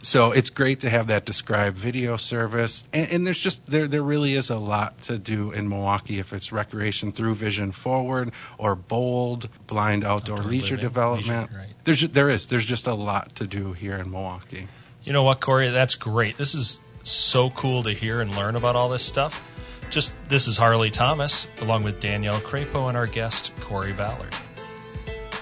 so 0.03 0.33
it's 0.33 0.51
great 0.51 0.81
to 0.81 0.91
have 0.91 1.09
that 1.09 1.25
described 1.25 1.77
video 1.77 2.17
service, 2.17 2.85
and, 2.93 3.11
and 3.11 3.27
there's 3.27 3.39
just 3.39 3.65
there 3.67 3.87
there 3.89 4.03
really 4.03 4.35
is 4.35 4.51
a 4.51 4.59
lot 4.59 5.01
to 5.03 5.19
do 5.19 5.53
in 5.53 5.69
Milwaukee 5.69 6.19
if 6.19 6.33
it's 6.33 6.53
recreation 6.53 7.13
through 7.13 7.35
Vision 7.35 7.73
Forward 7.73 8.33
or 8.59 8.75
Bold, 8.75 9.49
blind 9.67 10.05
outdoor, 10.05 10.39
outdoor 10.39 10.51
leisure 10.51 10.77
living, 10.77 10.89
development. 10.89 11.51
Leisure, 11.51 11.61
right. 11.61 11.75
There's 11.85 12.01
there 12.09 12.31
is 12.31 12.47
there's 12.47 12.67
just 12.67 12.87
a 12.87 12.95
lot 12.95 13.35
to 13.37 13.47
do 13.47 13.73
here 13.73 13.97
in 13.97 14.11
Milwaukee. 14.11 14.69
You 15.05 15.13
know 15.13 15.23
what, 15.23 15.41
Cory? 15.41 15.71
That's 15.71 15.95
great. 15.95 16.37
This 16.37 16.55
is 16.55 16.81
so 17.03 17.51
cool 17.51 17.85
to 17.85 17.93
hear 17.93 18.21
and 18.21 18.35
learn 18.35 18.57
about 18.57 18.77
all 18.77 18.89
this 18.89 19.03
stuff. 19.03 19.43
Just 19.91 20.15
this 20.29 20.47
is 20.47 20.57
Harley 20.57 20.91
Thomas 20.91 21.49
along 21.61 21.83
with 21.83 22.01
Danielle 22.01 22.41
Crapo 22.41 22.89
and 22.89 22.97
our 22.97 23.07
guest 23.07 23.53
Cory 23.61 23.93
Ballard. 23.93 24.35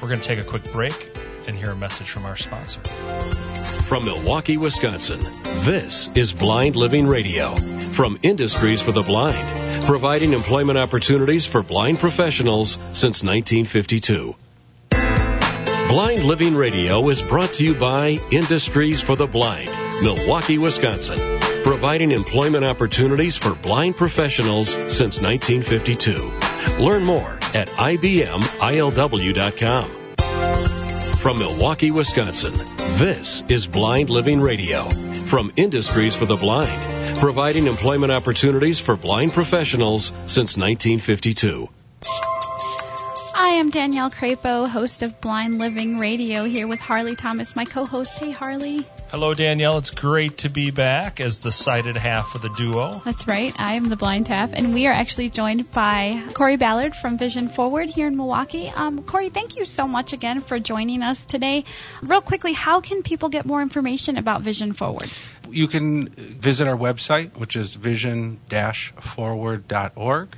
We're 0.00 0.08
going 0.08 0.20
to 0.20 0.26
take 0.26 0.38
a 0.38 0.44
quick 0.44 0.70
break 0.72 1.17
and 1.48 1.58
hear 1.58 1.70
a 1.70 1.76
message 1.76 2.08
from 2.08 2.24
our 2.24 2.36
sponsor. 2.36 2.80
From 3.88 4.04
Milwaukee, 4.04 4.56
Wisconsin, 4.56 5.18
this 5.64 6.08
is 6.14 6.32
Blind 6.32 6.76
Living 6.76 7.08
Radio 7.08 7.56
from 7.56 8.18
Industries 8.22 8.80
for 8.80 8.92
the 8.92 9.02
Blind 9.02 9.68
providing 9.88 10.34
employment 10.34 10.78
opportunities 10.78 11.46
for 11.46 11.62
blind 11.62 11.98
professionals 11.98 12.72
since 12.92 13.24
1952. 13.24 14.36
Blind 14.90 16.24
Living 16.24 16.54
Radio 16.54 17.08
is 17.08 17.22
brought 17.22 17.54
to 17.54 17.64
you 17.64 17.74
by 17.74 18.18
Industries 18.30 19.00
for 19.00 19.16
the 19.16 19.26
Blind, 19.26 19.70
Milwaukee, 20.02 20.58
Wisconsin, 20.58 21.40
providing 21.64 22.12
employment 22.12 22.66
opportunities 22.66 23.38
for 23.38 23.54
blind 23.54 23.96
professionals 23.96 24.68
since 24.68 25.22
1952. 25.22 26.32
Learn 26.84 27.02
more 27.02 27.38
at 27.54 27.68
ibmilw.com. 27.68 28.48
From 31.20 31.38
Milwaukee, 31.38 31.90
Wisconsin, 31.90 32.54
this 32.98 33.42
is 33.48 33.66
Blind 33.66 34.08
Living 34.08 34.40
Radio 34.40 34.84
from 35.26 35.52
Industries 35.56 36.14
for 36.14 36.26
the 36.26 36.36
Blind 36.36 36.98
providing 37.18 37.66
employment 37.66 38.12
opportunities 38.12 38.78
for 38.78 38.96
blind 38.96 39.32
professionals 39.32 40.12
since 40.26 40.56
1952. 40.56 41.68
I 43.34 43.54
am 43.56 43.70
Danielle 43.70 44.10
Crapo, 44.10 44.68
host 44.68 45.02
of 45.02 45.20
Blind 45.20 45.58
Living 45.58 45.98
Radio, 45.98 46.44
here 46.44 46.68
with 46.68 46.78
Harley 46.78 47.16
Thomas, 47.16 47.56
my 47.56 47.64
co 47.64 47.84
host. 47.84 48.12
Hey, 48.12 48.30
Harley. 48.30 48.86
Hello, 49.10 49.32
Danielle. 49.32 49.78
It's 49.78 49.90
great 49.90 50.36
to 50.38 50.50
be 50.50 50.70
back 50.70 51.18
as 51.18 51.38
the 51.38 51.50
sighted 51.50 51.96
half 51.96 52.34
of 52.34 52.42
the 52.42 52.50
duo. 52.50 52.90
That's 53.06 53.26
right. 53.26 53.58
I 53.58 53.72
am 53.72 53.88
the 53.88 53.96
blind 53.96 54.28
half, 54.28 54.52
and 54.52 54.74
we 54.74 54.86
are 54.86 54.92
actually 54.92 55.30
joined 55.30 55.72
by 55.72 56.22
Cory 56.34 56.58
Ballard 56.58 56.94
from 56.94 57.16
Vision 57.16 57.48
Forward 57.48 57.88
here 57.88 58.06
in 58.06 58.18
Milwaukee. 58.18 58.68
Um, 58.68 59.02
Cory, 59.02 59.30
thank 59.30 59.56
you 59.56 59.64
so 59.64 59.88
much 59.88 60.12
again 60.12 60.40
for 60.40 60.58
joining 60.58 61.02
us 61.02 61.24
today. 61.24 61.64
Real 62.02 62.20
quickly, 62.20 62.52
how 62.52 62.82
can 62.82 63.02
people 63.02 63.30
get 63.30 63.46
more 63.46 63.62
information 63.62 64.18
about 64.18 64.42
Vision 64.42 64.74
Forward? 64.74 65.08
You 65.48 65.68
can 65.68 66.10
visit 66.10 66.68
our 66.68 66.76
website, 66.76 67.38
which 67.38 67.56
is 67.56 67.76
vision-forward.org. 67.76 70.28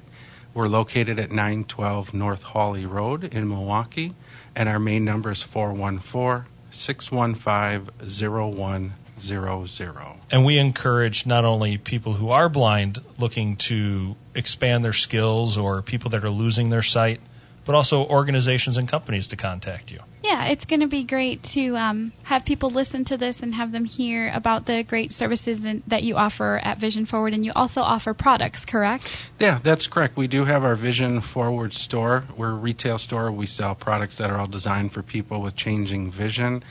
We're 0.54 0.68
located 0.68 1.18
at 1.18 1.32
912 1.32 2.14
North 2.14 2.44
Hawley 2.44 2.86
Road 2.86 3.24
in 3.24 3.48
Milwaukee, 3.48 4.14
and 4.54 4.68
our 4.68 4.78
main 4.78 5.04
number 5.04 5.32
is 5.32 5.42
414 5.42 6.44
615 6.70 7.90
0100. 8.30 8.92
0100. 9.20 10.20
And 10.30 10.44
we 10.44 10.58
encourage 10.58 11.26
not 11.26 11.44
only 11.44 11.76
people 11.76 12.14
who 12.14 12.30
are 12.30 12.48
blind 12.48 12.98
looking 13.18 13.56
to 13.56 14.16
expand 14.34 14.84
their 14.84 14.94
skills 14.94 15.58
or 15.58 15.82
people 15.82 16.10
that 16.10 16.24
are 16.24 16.30
losing 16.30 16.70
their 16.70 16.82
sight, 16.82 17.20
but 17.70 17.76
also 17.76 18.04
organizations 18.04 18.78
and 18.78 18.88
companies 18.88 19.28
to 19.28 19.36
contact 19.36 19.92
you. 19.92 20.00
Yeah, 20.24 20.46
it's 20.46 20.64
going 20.64 20.80
to 20.80 20.88
be 20.88 21.04
great 21.04 21.44
to 21.54 21.76
um, 21.76 22.10
have 22.24 22.44
people 22.44 22.70
listen 22.70 23.04
to 23.04 23.16
this 23.16 23.38
and 23.44 23.54
have 23.54 23.70
them 23.70 23.84
hear 23.84 24.28
about 24.34 24.66
the 24.66 24.82
great 24.82 25.12
services 25.12 25.64
in, 25.64 25.84
that 25.86 26.02
you 26.02 26.16
offer 26.16 26.60
at 26.60 26.78
Vision 26.78 27.06
Forward, 27.06 27.32
and 27.32 27.44
you 27.44 27.52
also 27.54 27.82
offer 27.82 28.12
products, 28.12 28.64
correct? 28.64 29.08
Yeah, 29.38 29.60
that's 29.62 29.86
correct. 29.86 30.16
We 30.16 30.26
do 30.26 30.44
have 30.44 30.64
our 30.64 30.74
Vision 30.74 31.20
Forward 31.20 31.72
store. 31.72 32.24
We're 32.36 32.50
a 32.50 32.54
retail 32.54 32.98
store. 32.98 33.30
We 33.30 33.46
sell 33.46 33.76
products 33.76 34.18
that 34.18 34.30
are 34.30 34.36
all 34.36 34.48
designed 34.48 34.92
for 34.92 35.04
people 35.04 35.40
with 35.40 35.54
changing 35.54 36.10
vision 36.10 36.64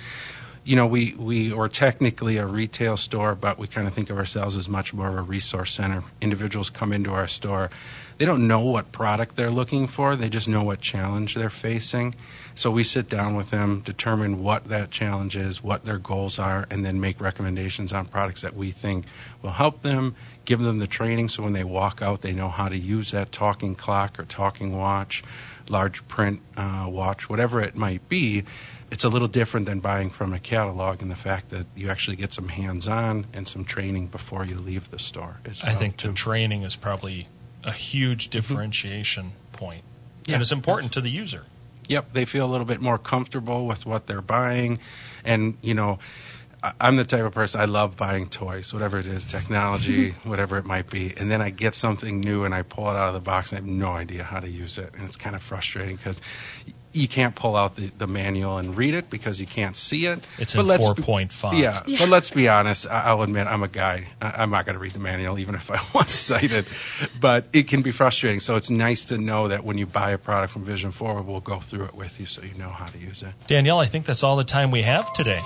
you 0.65 0.75
know, 0.75 0.86
we, 0.86 1.15
we 1.15 1.53
are 1.53 1.70
technically 1.70 2.38
a 2.38 2.46
retail 2.46 2.98
store, 2.98 3.34
but 3.34 3.58
we 3.58 3.68
kind 3.68 3.88
of 3.88 3.94
think 3.94 4.10
of 4.12 4.18
ourselves 4.18 4.58
as 4.58 4.70
much 4.70 4.94
more 4.94 5.08
of 5.08 5.15
a 5.15 5.22
resource 5.22 5.74
center. 5.74 6.03
Individuals 6.22 6.70
come 6.70 6.94
into 6.94 7.12
our 7.12 7.27
store. 7.27 7.72
They 8.20 8.26
don't 8.26 8.50
know 8.50 8.60
what 8.60 8.92
product 8.92 9.38
they're 9.38 9.50
looking 9.50 9.88
for. 9.88 10.18
They 10.18 10.28
just 10.28 10.50
know 10.50 10.64
what 10.64 10.82
challenge 10.82 11.36
they're 11.36 11.50
facing. 11.50 12.16
So 12.54 12.70
we 12.70 12.84
sit 12.84 13.08
down 13.08 13.36
with 13.36 13.50
them, 13.50 13.80
determine 13.80 14.44
what 14.44 14.66
that 14.66 14.92
challenge 14.92 15.38
is, 15.38 15.64
what 15.64 15.86
their 15.86 15.98
goals 15.98 16.38
are, 16.38 16.68
and 16.70 16.84
then 16.84 17.00
make 17.00 17.22
recommendations 17.22 17.94
on 17.94 18.06
products 18.06 18.42
that 18.42 18.58
we 18.58 18.72
think 18.72 19.06
will 19.42 19.52
help 19.52 19.82
them, 19.82 20.18
give 20.44 20.60
them 20.60 20.80
the 20.80 20.88
training 20.88 21.30
so 21.30 21.44
when 21.44 21.54
they 21.54 21.64
walk 21.64 22.02
out, 22.02 22.22
they 22.22 22.34
know 22.34 22.50
how 22.50 22.68
to 22.68 22.78
use 22.78 23.12
that 23.12 23.32
talking 23.32 23.76
clock 23.76 24.20
or 24.20 24.26
talking 24.26 24.78
watch, 24.78 25.24
large 25.70 26.06
print 26.10 26.42
uh, 26.58 26.88
watch, 26.90 27.30
whatever 27.30 27.62
it 27.62 27.78
might 27.78 28.10
be 28.10 28.44
it's 28.92 29.04
a 29.04 29.10
little 29.10 29.28
different 29.28 29.68
than 29.68 29.82
buying 29.82 30.10
from 30.10 30.34
a 30.34 30.40
catalog 30.40 31.04
in 31.04 31.10
the 31.10 31.16
fact 31.16 31.50
that 31.50 31.68
you 31.76 31.90
actually 31.90 32.16
get 32.16 32.34
some 32.34 32.48
hands-on 32.48 33.28
and 33.34 33.48
some 33.48 33.64
training 33.64 34.08
before 34.08 34.44
you 34.44 34.58
leave 34.58 34.90
the 34.90 34.98
store. 34.98 35.40
I 35.64 35.76
think 35.76 35.98
too. 35.98 36.08
the 36.08 36.14
training 36.16 36.64
is 36.64 36.76
probably 36.76 37.28
a 37.70 37.72
huge 37.72 38.30
differentiation 38.30 39.32
point, 39.54 39.84
yeah. 40.26 40.34
and 40.34 40.42
it's 40.42 40.52
important 40.52 40.94
to 40.94 41.02
the 41.02 41.10
user. 41.10 41.46
Yep, 41.88 42.14
they 42.14 42.26
feel 42.26 42.46
a 42.46 42.52
little 42.52 42.66
bit 42.66 42.82
more 42.82 42.98
comfortable 42.98 43.66
with 43.66 43.86
what 43.86 44.06
they're 44.08 44.22
buying, 44.22 44.80
and 45.24 45.58
you 45.62 45.74
know. 45.74 46.00
I'm 46.80 46.98
the 46.98 47.06
type 47.06 47.24
of 47.24 47.34
person 47.34 47.62
I 47.62 47.66
love 47.66 47.96
buying 47.96 48.28
toys, 48.28 48.74
whatever 48.74 49.00
it 49.00 49.08
is, 49.08 49.30
technology, 49.32 50.12
whatever 50.24 50.58
it 50.58 50.66
might 50.66 50.89
be, 50.89 51.13
and 51.16 51.32
then 51.32 51.42
I 51.42 51.50
get 51.50 51.75
something 51.75 52.20
new 52.20 52.44
and 52.44 52.54
I 52.54 52.63
pull 52.63 52.89
it 52.89 52.96
out 52.96 53.10
of 53.10 53.13
the 53.13 53.22
box 53.22 53.51
and 53.51 53.60
I 53.60 53.62
have 53.62 53.70
no 53.70 53.92
idea 53.92 54.24
how 54.24 54.39
to 54.39 54.50
use 54.50 54.78
it, 54.78 54.94
and 54.94 55.04
it's 55.04 55.18
kind 55.18 55.36
of 55.36 55.42
frustrating 55.42 55.96
because 55.96 56.20
you 56.92 57.08
can't 57.08 57.36
pull 57.36 57.56
out 57.56 57.75
the, 57.75 57.92
the 57.98 58.08
manual 58.08 58.58
and 58.58 58.75
read 58.75 58.94
it 58.94 59.10
because 59.10 59.39
you 59.39 59.46
can't 59.46 59.75
see 59.75 60.08
it. 60.08 60.20
It's 60.39 60.56
but 60.56 60.68
in 60.68 60.82
four 60.82 60.96
point 60.96 61.32
font. 61.32 61.58
Yeah, 61.58 61.84
yeah, 61.86 62.00
but 62.00 62.10
let's 62.10 62.32
be 62.32 62.48
honest. 62.48 62.88
I'll 62.88 63.22
admit 63.22 63.48
I'm 63.48 63.63
a 63.63 63.68
guy. 63.68 64.08
I'm 64.20 64.50
not 64.50 64.66
going 64.66 64.74
to 64.74 64.80
read 64.80 64.94
the 64.94 65.00
manual 65.00 65.38
even 65.39 65.56
if 65.56 65.70
I 65.70 65.80
was 65.94 66.10
sighted. 66.10 66.66
But 67.20 67.46
it 67.54 67.68
can 67.68 67.82
be 67.82 67.92
frustrating. 67.92 68.39
So 68.39 68.56
it's 68.56 68.70
nice 68.70 69.06
to 69.06 69.18
know 69.18 69.50
that 69.50 69.63
when 69.63 69.78
you 69.78 69.86
buy 69.86 70.12
a 70.12 70.18
product 70.18 70.54
from 70.54 70.66
Vision 70.66 70.92
Forward, 70.92 71.24
we'll 71.24 71.42
go 71.42 71.60
through 71.60 71.86
it 71.86 71.94
with 71.94 72.20
you 72.20 72.25
so 72.25 72.42
you 72.42 72.56
know 72.56 72.70
how 72.70 72.88
to 72.88 72.98
use 72.98 73.22
it. 73.22 73.34
Danielle, 73.48 73.80
I 73.80 73.86
think 73.86 74.06
that's 74.06 74.24
all 74.24 74.36
the 74.36 74.44
time 74.44 74.72
we 74.72 74.82
have 74.82 75.13
today. 75.13 75.42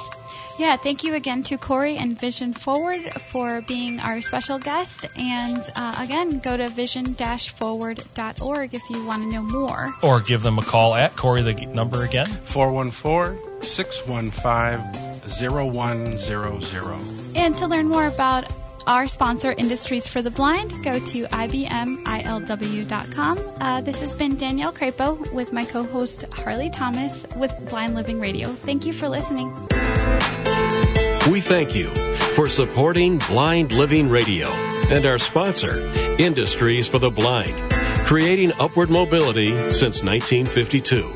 Yeah, 0.60 0.78
thank 0.78 1.04
you 1.04 1.16
again 1.16 1.42
to 1.44 1.58
Cory 1.58 1.98
and 1.98 2.20
Vision 2.20 2.54
Forward 2.54 3.12
for 3.32 3.62
being 3.62 4.00
our 4.00 4.22
special 4.22 4.60
guest. 4.60 5.08
And 5.18 5.60
uh, 5.76 5.96
again, 6.00 6.38
go 6.40 6.56
to 6.56 6.70
vision-forward.org 6.70 8.74
if 8.74 8.90
you 8.90 9.06
want 9.06 9.24
to 9.24 9.30
know 9.30 9.42
more. 9.42 9.94
Or 10.04 10.22
give 10.22 10.44
them 10.44 10.60
a 10.60 10.64
call 10.64 10.94
at 10.94 11.16
Cory, 11.16 11.42
the 11.42 11.56
number 11.66 12.04
again 12.04 12.28
414 12.28 13.64
615 13.64 15.30
0100. 15.30 17.36
And 17.36 17.56
to 17.58 17.68
learn 17.68 17.88
more 17.88 18.06
about 18.06 18.46
our 18.88 19.08
sponsor, 19.08 19.52
Industries 19.52 20.08
for 20.08 20.22
the 20.22 20.30
Blind, 20.32 20.84
go 20.84 21.00
to 21.00 21.24
ibmilw.com. 21.26 21.98
Uh, 23.60 23.82
this 23.82 24.00
has 24.02 24.16
been 24.16 24.38
Danielle 24.38 24.74
Crapo 24.74 25.32
with 25.34 25.54
my 25.54 25.66
co 25.66 25.84
host 25.84 26.26
Harley 26.34 26.70
Thomas 26.70 27.26
with 27.36 27.54
Blind 27.70 27.96
Living 27.96 28.20
Radio. 28.20 28.50
Thank 28.50 28.86
you 28.86 28.94
for 28.94 29.10
listening. 29.10 29.54
We 31.32 31.42
thank 31.42 31.76
you 31.76 31.88
for 31.90 32.50
supporting 32.50 33.20
Blind 33.20 33.72
Living 33.72 34.10
Radio 34.10 34.48
and 34.48 35.06
our 35.06 35.20
sponsor, 35.20 35.92
Industries 36.20 36.88
for 36.88 37.00
the 37.00 37.10
Blind, 37.10 37.56
creating 38.06 38.52
upward 38.60 38.90
mobility 38.90 39.52
since 39.72 40.04
1952. 40.04 41.16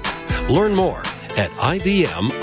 Learn 0.49 0.73
more 0.73 0.99
at 1.37 1.51
ibmilw.com. 1.51 2.37